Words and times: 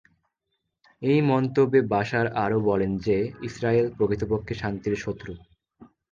এই 1.01 1.19
মন্তব্যে 1.29 1.79
বাশার 1.93 2.27
আরও 2.43 2.57
বলেন 2.69 2.91
যে 2.97 3.17
ইসরায়েল 3.43 3.87
প্রকৃতপক্ষে 3.97 4.53
শান্তির 4.55 4.95
শত্রু। 4.95 5.31